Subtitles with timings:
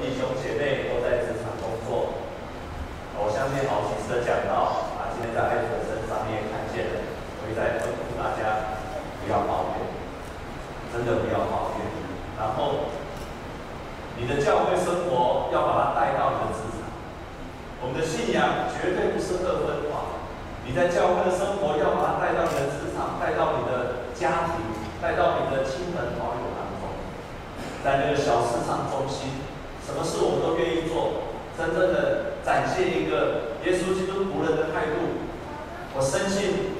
[0.00, 2.14] 弟兄姐妹都在职场工作，
[3.18, 6.96] 我相信好几次的讲到啊，今天在艾弗森上面看见了，
[7.42, 8.78] 我也在吩咐大家
[9.20, 9.84] 不要抱怨，
[10.88, 11.84] 真的不要抱怨。
[12.38, 12.88] 然后，
[14.16, 16.88] 你的教会生活要把它带到你的职场，
[17.84, 20.16] 我们的信仰绝对不是二分化。
[20.64, 24.62] 你在教会的生活要把它带到你的职场，带到你的家庭，
[25.02, 26.86] 带到你的亲朋好友当中，
[27.84, 29.41] 在那个小市场中心。
[29.92, 35.20] 什么事我们都愿意做，真正的展现一个耶稣基督仆人的态度。
[35.92, 36.72] 我深信，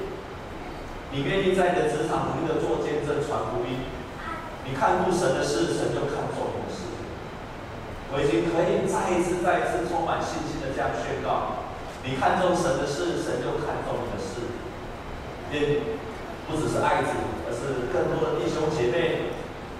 [1.13, 3.85] 你愿意在你的职场努力的做见证、传福音。
[4.65, 6.89] 你看顾神的事，神就看重你的事。
[8.09, 11.69] 我已经可以再一次、再一次充满信心的这样宣告：
[12.01, 14.57] 你看重神的事，神就看重你的事。
[15.53, 15.85] 也
[16.49, 17.13] 不只是爱子，
[17.45, 19.29] 而是更多的弟兄姐妹，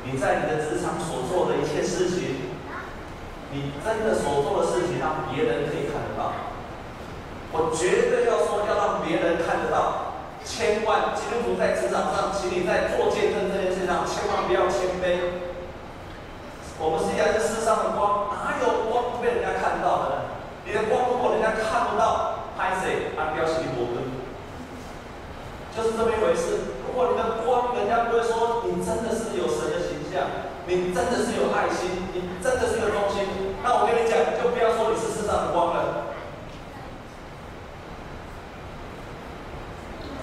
[0.05, 2.52] 你在你的职场所做的一切事情。
[3.53, 6.33] 你真的所做的事情，让别人可以看得到。
[7.53, 10.17] 我绝对要说，要让别人看得到。
[10.41, 15.37] 千万基督徒在职场上，请你在做见证这件事上，千万不要谦卑。
[16.81, 20.15] 我们是在这世上的光，哪有光不被人家看到的呢？
[20.65, 23.13] 你的光如果人家看不到，拍谁？
[23.15, 24.01] 按标题博根，
[25.77, 26.73] 就是这么一回事。
[26.89, 30.49] 如果你的光，人家不会说你真的是有神的形象。
[30.65, 33.27] 你真的是有爱心，你真的是有忠心。
[33.59, 36.15] 那我跟你讲，就不要说你是世上的光了，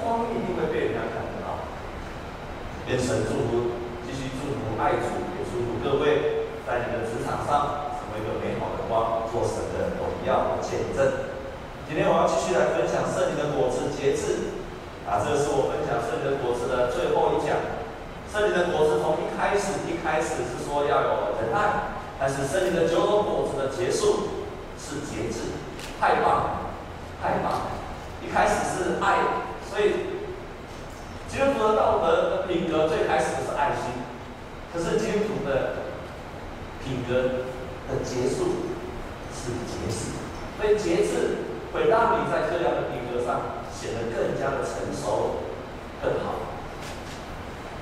[0.00, 1.60] 光一定会被人家看得到。
[2.88, 11.36] 愿神祝福，继续祝福爱主，也祝福各位在你的职场上成为一个美好的光，做神的荣耀见证。
[11.84, 14.56] 今天我要继续来分享圣灵的果子节制，
[15.04, 17.60] 啊，这是我分享圣灵的果子的最后一讲。
[18.40, 24.48] 圣灵的果子从一开始，一开始是说要有仁爱，但是圣灵的九种果子的结束
[24.80, 25.60] 是节制，
[26.00, 26.50] 太棒了，
[27.20, 27.60] 太棒了！
[28.24, 30.16] 一开始是爱，所以
[31.28, 33.92] 基督徒的道德品格最开始是爱心，
[34.72, 35.92] 可是基督徒的
[36.82, 37.44] 品格
[37.92, 38.72] 的结束
[39.36, 40.16] 是节制，
[40.56, 45.44] 所以节制会让你在这样的品格上显得更加的成熟，
[46.02, 46.49] 更好。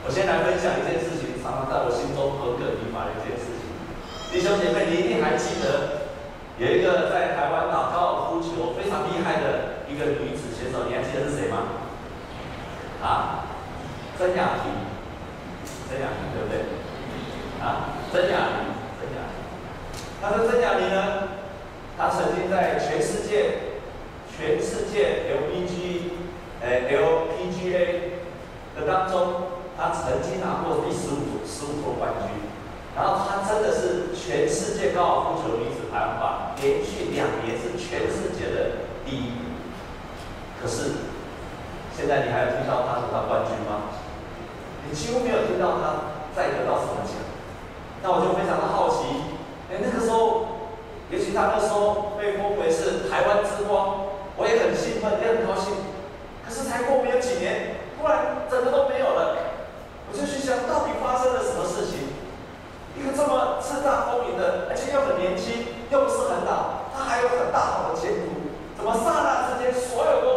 [0.06, 3.68] 我先来分享一件事情，常常在我心中耿耿于怀的一件事情。
[4.32, 6.08] 弟兄姐妹，你一定还记得
[6.56, 11.84] 有一个在台湾打高尔夫球非常厉害的一个女子选手，你还记得是谁吗？
[13.04, 13.52] 啊，
[14.16, 14.72] 曾雅婷，
[15.88, 16.64] 曾雅婷对不对？
[17.60, 19.36] 啊，曾雅婷，曾雅婷。
[20.22, 21.36] 她说曾雅婷呢，
[21.98, 23.76] 她曾经在全世界，
[24.32, 26.16] 全世界 LPG，
[26.62, 28.16] 呃 LPGA
[28.74, 29.57] 的当中。
[29.78, 32.50] 他曾经拿过第十五十五座冠军，
[32.98, 39.38] 然后他真的是全世界高尔夫球女子排行榜连续两年是全世界的第一。
[40.60, 41.06] 可是
[41.94, 43.94] 现在你还有听到他得到冠军吗？
[44.82, 47.14] 你几乎没有听到他再得到什么奖。
[48.02, 49.30] 那我就非常的好奇，
[49.70, 50.74] 哎，那个时候，
[51.08, 55.70] 也许他那时候被封为是台湾之光，我也很兴奋，也很高兴。
[56.44, 59.37] 可是才过没有几年，突然整个都没有了。
[60.08, 62.16] 我就去想到底发生了什么事情？
[62.96, 70.28] 一个这么叱咤风云的，而且又很年轻，又不是很老，他还有很大好的前途，怎么刹那之间所有都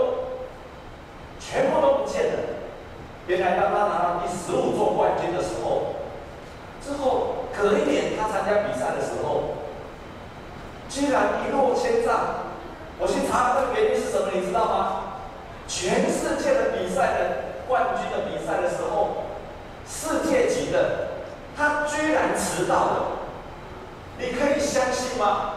[1.39, 2.61] 全部都不见了？
[3.25, 5.95] 原来当他拿到第十五座冠军的时候，
[6.85, 9.57] 之后隔一年他参加比赛的时候，
[10.89, 12.51] 居然一落千丈。
[12.99, 15.01] 我去查这个原因是什么，你知道吗？
[15.67, 19.10] 全世界的比赛的冠军的比赛的时候。
[20.71, 21.07] 的，
[21.55, 23.05] 他居然迟到了，
[24.17, 25.53] 你可以相信吗？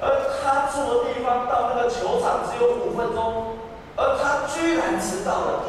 [0.00, 3.58] 而他住的地方到那个球场只有五分钟，
[3.96, 5.64] 而他居然迟到了。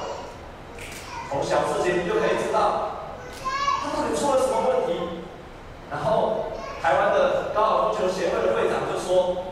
[1.30, 2.92] 从小事情你就可以知道，
[3.82, 5.24] 他到底出了什么问题。
[5.90, 9.46] 然后台湾的高尔夫球协会的会长就说，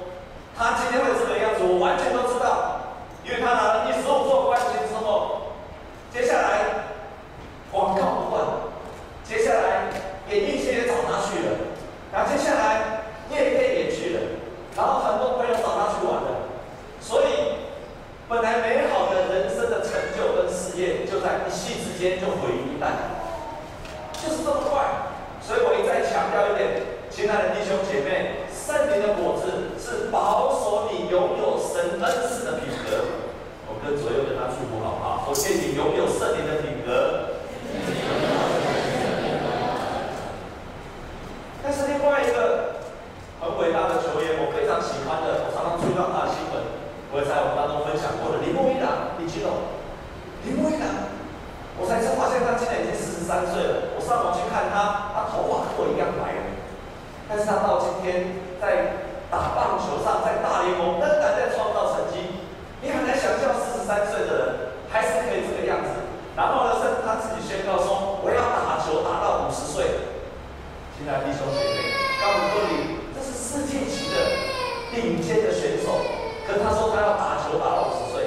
[0.55, 2.81] 他今天会这个样子，我完全都知道，
[3.23, 5.53] 因为他拿了第十五座冠军之后，
[6.11, 6.85] 接下来。
[7.69, 8.47] 广告不断，
[9.25, 9.91] 接下来
[10.31, 11.57] 演艺圈也找他去了，
[12.13, 14.21] 然后接下来业配也去了，
[14.75, 16.47] 然后很多朋友找他去玩了，
[17.01, 17.59] 所以
[18.29, 22.93] 本来美好的人生的成就跟事业，就在一夕之间就毁于一旦，
[24.13, 24.85] 就是这么快。
[25.41, 33.25] 所以我一再强调一点，亲爱的弟兄姐妹，圣灵的果子是保守你拥有神恩赐的品格。
[33.67, 35.27] 我跟左右跟他祝福好不好？
[35.27, 37.35] 我愿你拥有圣灵的品格。
[41.63, 42.37] 但是另外一个，
[57.29, 62.39] 但是他到今天在打棒球上，在大联盟仍然在创造成绩。
[62.79, 66.07] 你很难想象四十三岁的人还是可以这个样子。
[66.37, 70.07] 然后呢，甚至他自己宣告说：“我要打球打到五十岁。”
[70.95, 71.91] 亲爱的弟兄姐妹，
[72.23, 74.15] 告诉各位，这是世界级的
[74.95, 75.99] 顶尖的选手。
[76.47, 78.23] 可他说他要打球打到五十岁。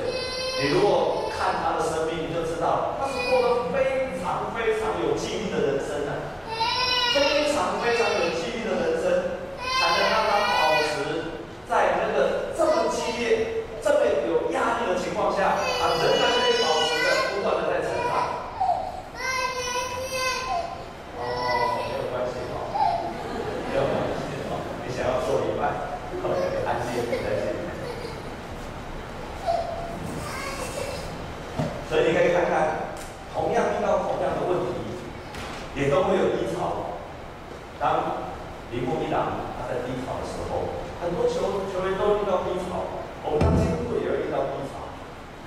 [0.61, 6.13] 你如果看他的生命，你就知道他是过得非常非常有纪律的人生啊，
[7.17, 9.41] 非常非常有纪律的人生，
[9.81, 10.93] 才能让他保持
[11.65, 18.13] 在那个这么激烈、这么有压力的情况下，他仍然可以保持着不断的在成长。
[21.17, 21.19] 哦，
[21.81, 22.55] 没有关系哦，
[23.65, 25.89] 没有关系哦，你想要做一半，
[26.21, 27.25] 可以安静一下。
[31.91, 32.95] 所以你可以看看，
[33.35, 34.95] 同样遇到同样的问题，
[35.75, 36.95] 也都会有低潮。
[37.83, 38.31] 当
[38.71, 44.87] 铃木一朗他在低潮的时候，很多球球员都遇到低潮，我们当今天也会遇到低潮。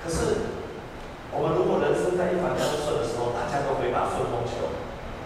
[0.04, 0.52] 可是，
[1.32, 4.68] 我们如果人生在一帆风顺的时候，大家都会打顺风球。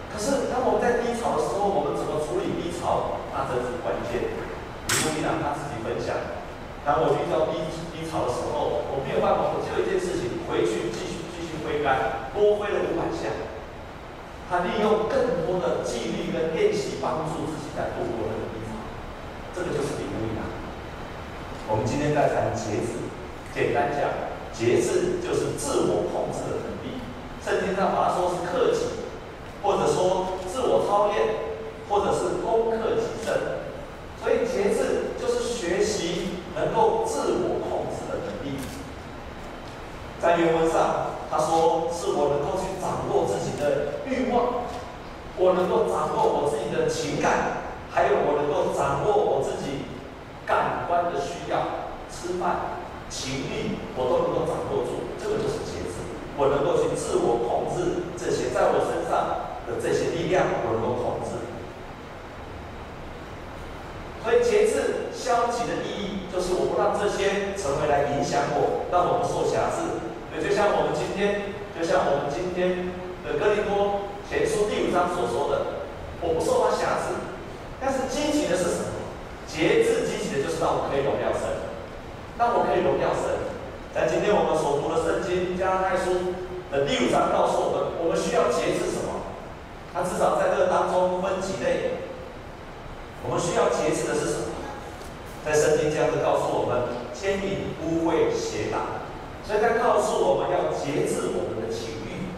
[0.06, 3.19] 可是，当我们在低潮的时候，我们怎么处理低潮？
[3.35, 4.23] 那真是关键。
[4.23, 6.15] 铃木一朗他自己分享，
[6.87, 11.19] 当我遇到低低潮的时候，我没有办法，我只有一件事情，回去继续。
[11.69, 13.29] 挥杆多挥了五百下，
[14.49, 18.73] 他利用更多的纪律跟练习帮助自己在度过那个低潮，
[19.53, 20.49] 这个就是领悟啊。
[21.69, 22.99] 我们今天在谈节制，
[23.55, 24.11] 简单讲，
[24.53, 26.99] 节制就是自我控制的能力。
[27.44, 29.06] 圣经上把它说是克己，
[29.62, 31.23] 或者说自我操练，
[31.88, 33.32] 或者是攻克己身。
[34.20, 38.59] 所以节制就是学习能够自我控制的能力。
[40.20, 41.15] 在原文上。
[41.31, 44.65] 他说：“是我能够去掌握自己的欲望，
[45.37, 49.85] 我能够掌握我自己的情感，还有我能够掌握我自己
[50.47, 51.78] 感官的需要，
[52.29, 55.17] 吃饭、情欲，我都能够掌握住。
[55.17, 55.97] 这个就是节制。
[56.37, 61.41] 我能够去自我控制这些在我身上的这些力量，我能够控制。
[64.21, 72.93] 所以节制消极的意义，就是我不让这些成为来影响我，让我不受辖制。”对就像我们今天，就像我们今天
[73.25, 75.81] 的哥林多前书第五章所说的，
[76.21, 77.17] 我不受他辖制，
[77.81, 79.01] 但是积极的是什么？
[79.49, 81.28] 节制积极的就是让我可以荣耀
[82.38, 83.50] 神，让我可以荣耀神。
[83.93, 86.38] 在今天我们所读的圣经加拉太书
[86.70, 89.26] 的第五章告诉我们，我们需要节制什么？
[89.93, 91.99] 他至少在这当中分几类，
[93.26, 94.55] 我们需要节制的是什么？
[95.44, 99.02] 在圣经这样子告诉我们：奸淫、污秽、邪荡。
[99.43, 102.31] 所以他告诉我们要节制我们的情欲，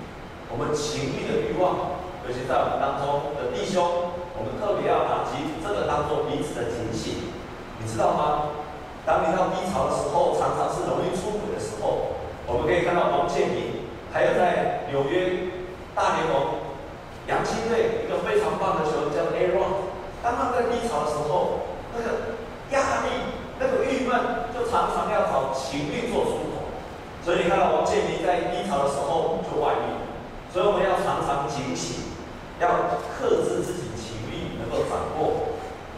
[0.48, 3.82] 我们情欲的欲望，尤其在我们当中的弟兄，
[4.38, 7.34] 我们特别要把基这个当做彼此的警醒，
[7.82, 8.59] 你知道吗？
[9.06, 12.20] 当你到低潮的时候，常常是容易出轨的时候。
[12.46, 15.54] 我们可以看到王建民，还有在纽约
[15.94, 16.58] 大联盟
[17.26, 22.34] 洋基队一个非常棒的球员叫 Aaron，当他在低潮的时候，那个
[22.74, 26.74] 压力、那个郁闷，就常常要找情欲做出口。
[27.22, 29.88] 所以你看到王建民在低潮的时候就外遇，
[30.52, 32.18] 所以我们要常常警醒，
[32.58, 35.49] 要克制自己情欲，能够掌握。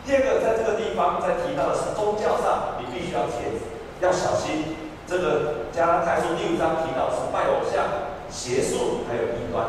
[0.05, 4.77] 第二个，在这个地方在提到的是宗教上，你必须要节制，要小心。
[5.07, 7.85] 这个加拉太书第五章提到是拜偶像、
[8.31, 9.67] 邪术还有异端。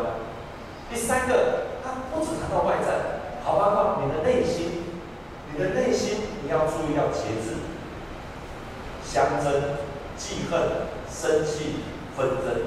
[0.89, 4.83] 第三个，他不止谈到外在，好包括你的内心，
[5.51, 7.61] 你的内心你要注意要节制，
[9.03, 9.77] 相争、
[10.17, 10.93] 记恨。
[11.13, 11.75] 生气、
[12.17, 12.63] 纷争，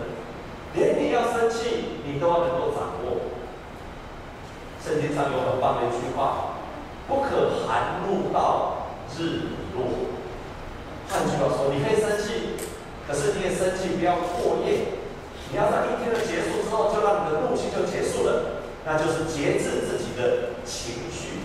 [0.73, 3.35] 连你要生气，你都要能够掌握。
[4.81, 6.55] 圣经上有很棒的一句话
[7.09, 10.13] ：“不可含怒到日落。”
[11.09, 12.59] 换句话说，你可以生气，
[13.07, 14.99] 可是你也生气不要过夜。
[15.53, 21.39] 你要在一天的结束之后，就让你的怒气就结束了，那就是节制自己的情绪，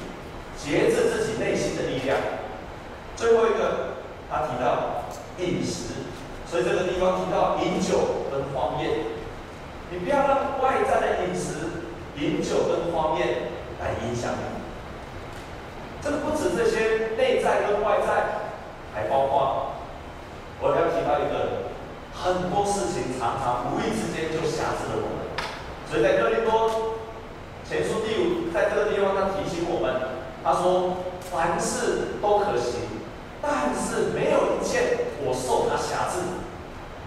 [0.58, 2.18] 节制自己内心的力量。
[3.16, 5.06] 最后一个，他提到
[5.38, 5.94] 饮食。
[6.50, 8.90] 所以这个地方提到饮酒跟荒宴，
[9.90, 11.80] 你不要让外在的饮食、
[12.18, 13.28] 饮酒跟荒宴
[13.80, 14.61] 来影响你。
[16.04, 18.50] 这个不止这些内在跟外在，
[18.94, 19.74] 还包括
[20.60, 21.70] 我要提到一个，
[22.12, 25.22] 很多事情常常无意之间就辖制了我们。
[25.90, 26.98] 所以在哥林多
[27.68, 29.94] 前书第五，在这个地方他提醒我们，
[30.44, 32.90] 他说凡事都可行。
[33.42, 36.22] 但是没有一件我受他辖制。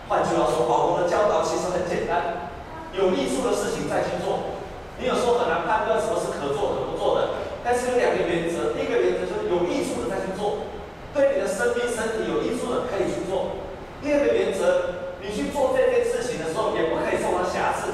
[0.08, 2.50] 换句话说，保罗的教导其实很简单，
[2.92, 4.58] 有益处的事情再去做。
[4.98, 7.23] 你有时候很难判断什么是可做可不做的，
[7.64, 10.68] 但是有两个原则，第一个原则就是有艺术的再去做，
[11.16, 13.64] 对你的生命身体有艺术的可以去做。
[14.04, 17.88] 第二个原则，你去做这件事情的时候，也不可以受到瑕疵。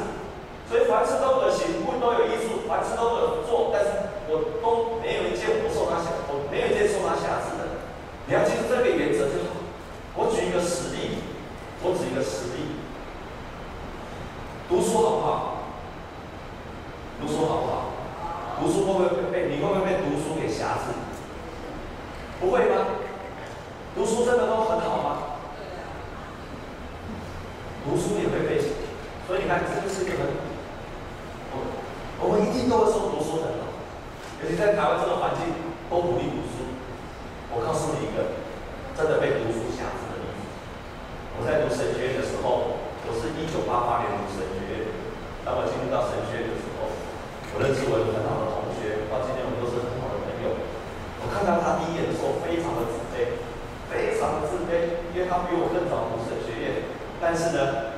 [0.66, 3.90] 所以凡事都可行，不都有艺术，凡事都有做，但是
[4.26, 7.78] 我都没有一件不受他想我，没有一件受他瑕疵的。
[8.26, 9.62] 你要记住这个原则就好。
[10.14, 11.22] 我举一个实例，
[11.82, 12.78] 我举一个实例。
[14.68, 15.49] 读书好不好？
[23.94, 25.08] 读书真的都很好吗？
[27.84, 28.60] 读书也会被，
[29.26, 30.28] 所以你看，这就是一个很，
[31.50, 31.56] 我
[32.22, 33.72] 我们一定都会说读书很好，
[34.44, 35.48] 尤其在台湾这个环境，
[35.88, 36.70] 都努力读书。
[37.50, 38.38] 我告诉你一个，
[38.94, 40.44] 真的被读书瑕疵的例子。
[41.34, 42.78] 我在读神学院的时候，
[43.08, 44.92] 我是一九八八年读神学院，
[45.42, 46.94] 当我进入到神学院的时候，
[47.56, 50.52] 我认识我一个很好的同学，到今天我们都是很好的朋友。
[51.24, 53.40] 我看到他第一眼的时候，非常的自卑，
[53.88, 56.90] 非常的自卑，因为比我更早读神学院。
[57.20, 57.92] 但是呢，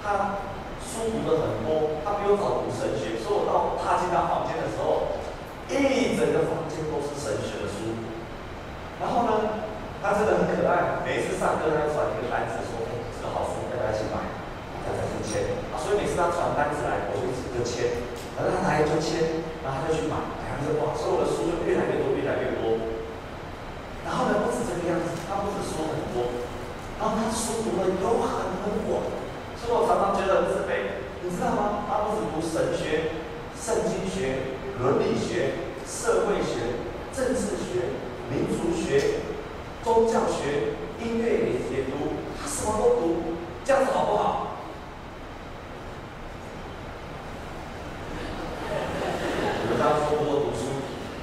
[0.00, 0.40] 他
[0.80, 5.20] 书读的很多，他比我早读神学，所以我到他进到房间的时候，
[5.68, 8.00] 一整个房间都是神学的书。
[8.96, 9.68] 然后呢，
[10.00, 14.24] 他真的很可爱，每一次上课他就传一个单子说：“哎，这个好书，大家一起买，
[14.88, 18.00] 大家去签。”啊，所以每次他传单子来，我就就签，
[18.40, 20.16] 然后他来就签，然后他就去买，
[20.48, 22.88] 然后就哇，所有的书就越来越多，越来越多。
[24.00, 26.48] 然后呢，不止这个样子，他不止书很多。
[26.96, 29.04] 然后他书读的又很很广，
[29.60, 31.84] 所以我常常觉得很自卑，你知道吗？
[31.84, 33.20] 他不止读神学、
[33.52, 36.80] 圣经学、伦理学、社会学、
[37.12, 38.00] 政治学、
[38.32, 39.20] 民族学、
[39.84, 40.72] 宗教学、
[41.04, 44.56] 音乐也也读，他什么都读，这样子好不好？
[49.60, 50.80] 你们这样说，多读书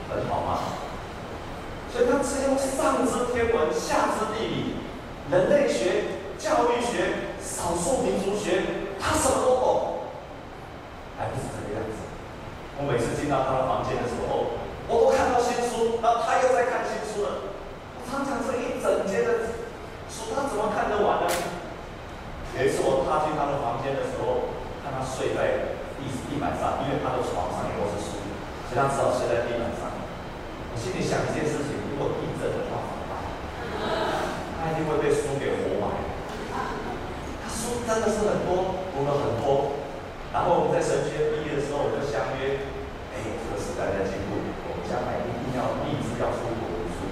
[0.07, 0.77] 很好吗？
[1.91, 4.75] 所以他是用上知天文，下知地理。
[5.31, 10.11] 人类学、教育学、少数民族学，他什么都懂，
[11.17, 11.95] 还不是这个样子。
[12.75, 14.59] 我每次进到他的房间的时候，
[14.91, 17.55] 我都看到新书，然后他又在看新书了。
[17.95, 19.55] 我常常这一整间的
[20.11, 21.31] 书，他怎么看得完呢？
[22.59, 24.51] 有一次我踏进他的房间的时候，
[24.83, 28.19] 看他睡在地地板上，因为他的床上也都是书，
[28.67, 29.87] 所以他只好睡在地板上。
[29.87, 32.91] 我心里想一件事情：如果地震的话。
[34.63, 35.91] 他一定会被书给活埋。
[37.43, 39.77] 他书真的是很多，读了很多。
[40.33, 42.65] 然后我们在神毕业的时候，我们就相约，
[43.13, 44.33] 哎，这个时代在进步，
[44.65, 47.05] 我们将来一定要立志要出国读书。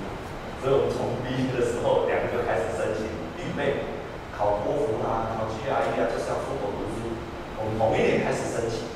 [0.57, 3.05] 所以我们从毕业的时候，两个就开始申请
[3.38, 3.85] 预备
[4.33, 7.13] 考托福啊，考 GRE 啊，就是要出国读书。
[7.61, 8.89] 我们同一年开始申请，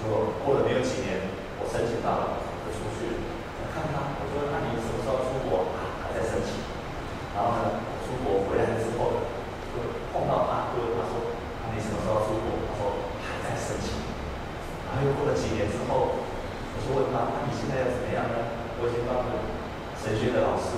[0.00, 1.28] 结果过了没有几年，
[1.60, 3.16] 我申请到了，就出去了。
[3.60, 5.68] 我看他，我说那你什么时候出国？
[5.76, 6.56] 啊，还在申请。
[7.36, 9.28] 然后呢，出国回来之后，
[9.72, 9.80] 就
[10.12, 11.32] 碰到他，就问他说
[11.64, 13.96] ：“那你什么时候出国？”他说：“还在申请。”
[14.84, 18.36] 然后又过了几年之后，我就问他：“那你现在要怎么样呢？”
[18.76, 19.32] 我已经当了
[20.02, 20.74] 神学的老师，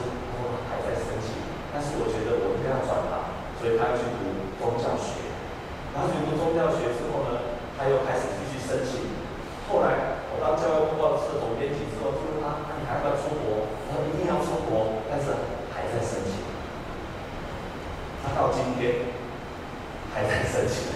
[0.69, 1.33] 他还在申请，
[1.73, 5.25] 但是我觉得我应该要转行，所以他要去读宗教学。
[5.97, 9.17] 然后去读宗教学之后呢，他又开始继续申请。
[9.65, 15.33] 后来我当教育部报社总编辑之后，就问他：“那你还要不要出国？”他说：“一定要出国，但是
[15.73, 16.45] 还在申请。”
[18.21, 19.09] 他到今天
[20.13, 20.93] 还在申请，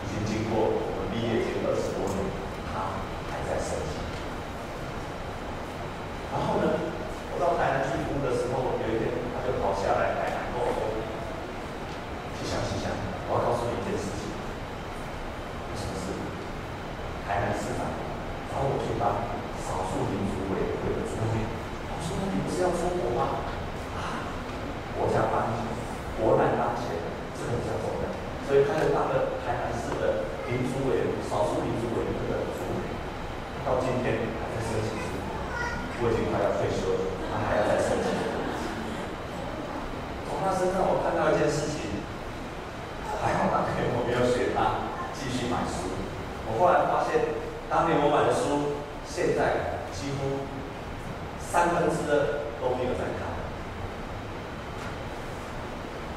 [0.00, 2.24] 已经经过我们毕业已经二十多年，
[2.72, 4.00] 他还在申请。
[6.32, 6.68] 然后呢，
[7.32, 10.84] 我到台南去服务的时候，有一天他就跑下来台南跟我说
[12.36, 12.92] ：“去想去想，
[13.28, 14.28] 我要告诉你一件事情。”
[15.80, 16.12] 什么事？
[17.24, 17.82] 台南市长
[18.54, 19.26] 找我去当
[19.58, 21.42] 少数民族委员会的主委。
[21.90, 23.42] 我说：“那你不是要出国吗？”
[24.94, 25.66] 国家当前，
[26.14, 26.94] 国难当前，
[27.34, 28.06] 这个比较重要，
[28.46, 32.86] 所以他就当了台南市的民族委员、少数民族委员会的主委，
[33.66, 35.18] 到今天还在申请书，
[36.00, 37.02] 我已经快要退休了，
[37.34, 38.14] 他还要再申请。
[40.30, 42.06] 从他身上我看到一件事情，
[43.18, 44.86] 还好当年我没有学他
[45.18, 45.98] 继续买书。
[46.48, 46.85] 我后来，
[47.68, 50.46] 当年我买的书，现在几乎
[51.42, 53.26] 三分之二都没有在看。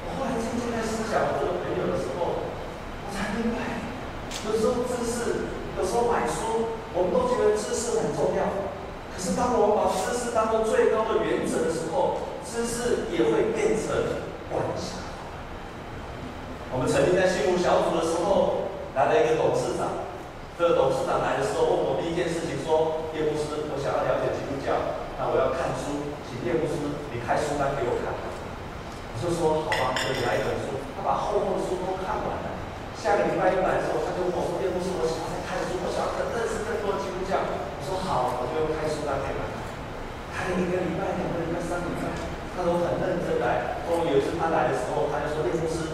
[0.06, 2.46] 我后来渐渐在思想我这个朋友的时候，
[3.02, 3.82] 我才明白，
[4.46, 8.70] 有时候知识，有时候买书，我们都觉得知识很重要。
[9.10, 14.22] 可是当我们把知识当做最高的原则的时候，知识也会变成
[14.54, 15.02] 观想。
[16.72, 19.99] 我们曾经在信务小组的时候，来了一个董事长。
[20.60, 24.76] 这个董事长来的时候，问我第一件事情说：“叶牧师，我想要了解基督教，
[25.16, 32.60] 那我要看书，请叶牧师你开书单给我看。”我：“就说好吧，那你来一本书，他把厚厚的书都看完了。
[33.00, 39.64] 下个礼拜一来的时候，他就跟我说：“叶牧师，我想要看书，我想要认识更多基督教。”我说：“好，我就开书单给他看。”
[40.36, 42.12] 看了一个礼拜、两个礼拜、三个礼拜，
[42.52, 43.80] 他都很认真来。
[43.88, 45.88] 终于有一次他来的时候，他就说：“叶牧师，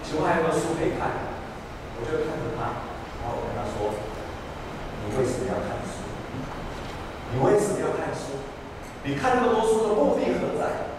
[0.00, 1.28] 请问还有没有书可以看？”
[2.00, 3.90] 我就看着他，然后我跟他说
[5.02, 6.06] ：“你为什么要看书？
[7.34, 8.38] 你为什么要看书？
[9.02, 10.94] 你看那么多书的目的何在？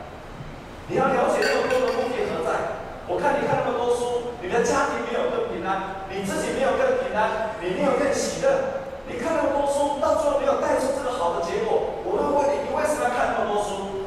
[0.87, 2.77] 你要了解那么多的目的何在？”
[3.09, 8.85] 我看你看那么多书，你的家庭没有更平安，你自己没有更平安，你没有更喜乐。
[9.09, 12.05] 你看那么多书，到最后没有带出这个好的结果。
[12.05, 14.05] 我要问你，你为什么要看那么多书？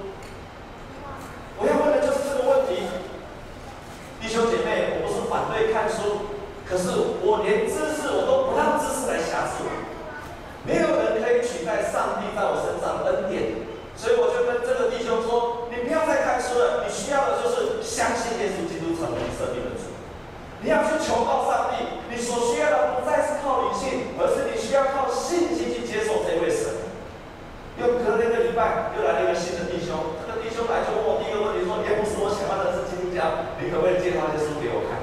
[1.59, 2.87] 我要问的就是这个问题。
[4.23, 6.31] 弟兄姐妹，我不是反对看书，
[6.63, 9.71] 可是我连知识我都不让知识来辖制我。
[10.63, 13.12] 没有人可以取代上帝在我身上的，
[14.03, 18.99] 所以我就跟这个弟兄说：你不要再看书了，你需要的就是相信耶稣基督。
[18.99, 19.91] 成为你生命的主，
[20.63, 26.87] 你要去求告上帝，你所需要的不再是靠理性，而是你需要靠信心去接受这位神。
[27.83, 35.03] 又隔了一个礼拜，又来了一个新的弟兄，这个弟兄来就问我第一个问题说：“耶牧师，我想要的是基督教，你可不可以介绍一些书给我看？”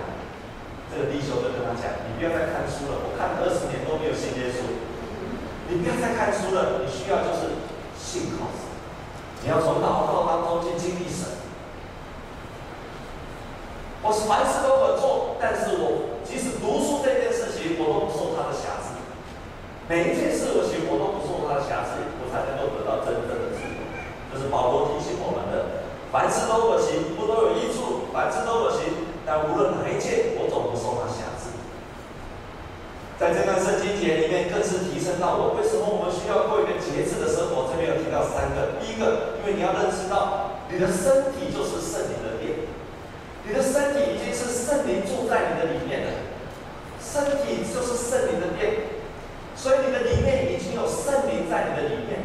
[0.87, 4.63] 这个弟兄就跟他讲：“你不要再看书了，我看了二十年都没有信耶稣。
[5.67, 7.59] 你不要再看书了，你需要就是
[7.99, 8.68] 信靠神，
[9.43, 11.27] 你要从祷告当中去经历神。”
[14.01, 18.95] 我是凡事都可做，但是我即使读书这件事情，我都不受它的辖制。
[19.91, 23.75] 每一件事我行，我都不受它的辖制，我才能够得到真正的自由。
[24.31, 25.83] 这是保罗提醒我们的：
[26.15, 28.87] 凡事都可行，不都有益处；凡事都可行，
[29.27, 30.38] 但无论哪一件，
[33.19, 37.67] 在这段圣经节里面，更是提升到我为什么我们需要过一个节制的生活。
[37.67, 42.63] 这边有提到三个：第一个，因为你要认识到你的身体就是圣灵的殿。
[43.43, 46.31] 你的身体已经是圣灵住在你的里面了，
[47.03, 48.87] 身体就是圣灵的殿，
[49.51, 52.23] 所以你的里面已经有圣灵在你的里面。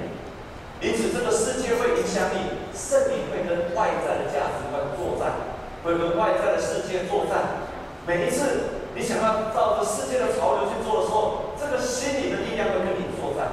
[0.78, 7.66] 因此，这个世界会影响你，圣灵会跟外在的价值观作战，会跟外在的世界作战。
[8.07, 13.48] 每一次你想要照着世界的潮流去做的时候，这个心理的力量会跟你作战，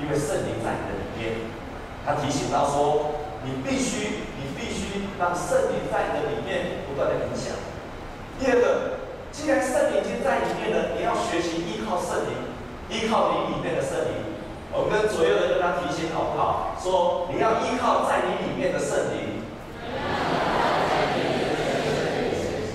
[0.00, 1.46] 因为圣灵在你的里面。
[2.06, 3.10] 他提醒他说
[3.44, 7.54] ：“你必须。”你必须让圣灵在你的里面不断的影响。
[8.40, 8.98] 第二个，
[9.30, 12.34] 既然圣灵已经在里面了，你要学习依靠圣灵，
[12.88, 14.34] 依靠你里面的圣灵。
[14.72, 16.74] 我们跟左右的跟他提醒好不好？
[16.82, 19.42] 说你要依靠在你里面的圣灵。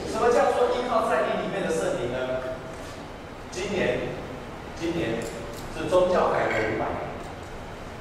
[0.07, 2.39] 什么叫做依靠在你里面的圣灵呢？
[3.51, 3.99] 今年，
[4.79, 5.19] 今年
[5.75, 7.12] 是宗教改革五百年。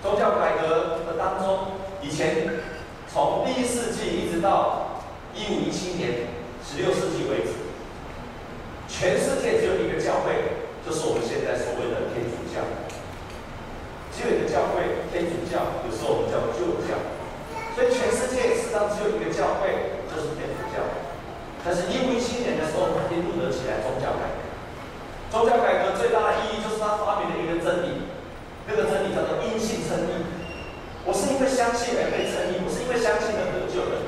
[0.03, 2.73] 宗教改革的当中，以前。
[3.13, 5.05] 从第一世纪一直到
[5.37, 6.33] 一五一七年，
[6.65, 7.53] 十六世纪为止，
[8.89, 12.65] 全世界只有一个教会，就是我们现在所谓的天主教。
[14.17, 16.97] 只有一个教会，天主教，有时候我们叫旧教。
[17.77, 20.81] 所以全世界实上只有一个教会，就是天主教。
[21.61, 24.41] 但是，一五一七年的时候，马丁路德起来宗教改革。
[25.29, 28.09] 宗教改革最大的意义就是他发明了一个真理，
[28.65, 30.41] 那个真理叫做因信称义。
[31.05, 34.03] 我是因为相信而被称义，不是因为相信而得救的。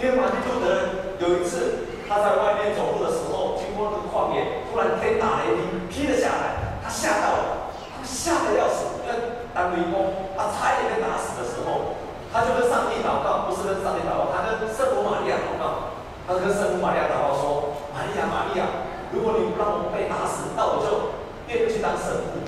[0.00, 9.04] 因为马丁路德有一次他在外面走路的时候，经过那个旷野，突然天打雷劈，劈了下来，他吓到了，他吓得要死。
[9.04, 11.92] 因为当雷公，他差一点被打死的时候，
[12.32, 15.92] 他就跟上帝祷告，不是跟上帝祷告，他跟圣母玛利亚祷告。
[16.24, 22.40] 他跟圣母玛利亚祷告说：“玛利亚，玛利亚，如果你不让我被打死，那我就变去当神父。”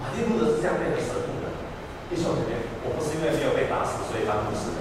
[0.00, 1.28] 马丁路德是这样变的神父。
[2.10, 4.80] 弟兄姐妹，我不是因为没有被打死所以当牧师的，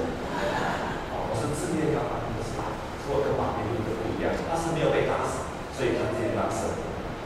[1.12, 5.44] 哦，我是自愿当牧师，是我跟马丁路德不一样，他是没有被打死，
[5.76, 6.80] 所以他自愿当神父，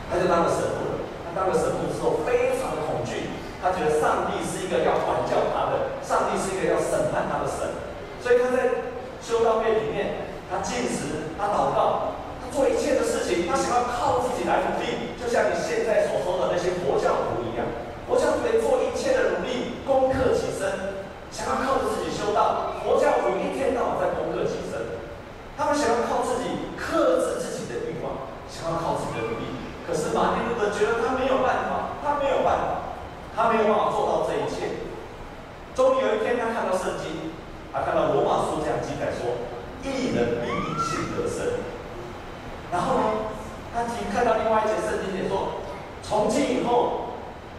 [0.09, 0.93] 他就当了神父了。
[1.25, 7.73] 他当了神父之后非常的恐惧，他觉得上帝是一个要管教他的，上帝是一个要审判他的神，
[8.21, 8.85] 所以他在
[9.21, 12.12] 修道院里面，他禁食，他祷告，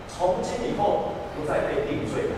[0.09, 2.35] 从今以后不再被定罪了。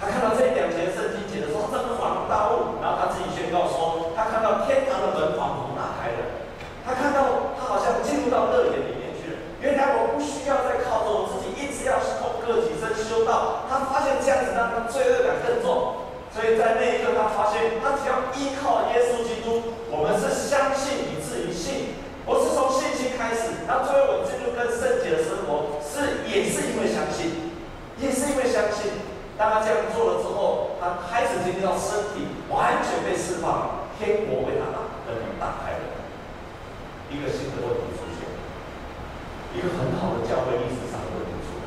[0.00, 6.40] 他看到这一两节圣经节的时候，他真的恍然大悟，然后他自己宣告说，他看到天堂的门仿佛打开了，
[6.80, 9.36] 他看到他好像进入到乐园里面去了。
[9.60, 13.68] 原来我不需要再靠着我自己，一直要是通过几生修道。
[13.68, 22.00] 他发现这样子让他罪恶感更重，所以在那一刻他发现，他只要依靠耶稣基督，我们是相信以至于信。
[22.24, 25.69] 我是从信心开始，然后最后我进入更圣洁的生活，
[26.30, 27.50] 也是因为相信，
[27.98, 28.90] 也是因为相信。
[29.36, 35.84] 当他这样做了之后，他开始经历到身体完全被释放，天国为他打的门打开了，
[37.10, 38.24] 一个新的问题出现，
[39.56, 41.66] 一个很好的教会历史上的问题出来。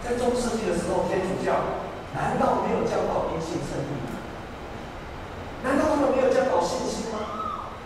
[0.00, 1.84] 在中世纪的时候，天主教。
[2.14, 4.16] 难道没有教导因信称义吗？
[5.62, 7.20] 难道他们没有教导信心吗？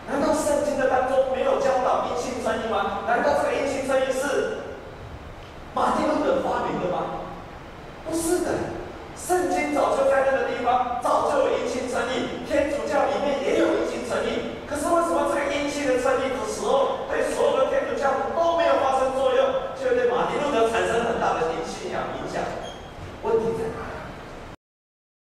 [0.07, 1.30] 难道圣经的当中